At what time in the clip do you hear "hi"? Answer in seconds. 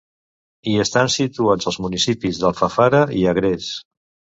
0.71-0.73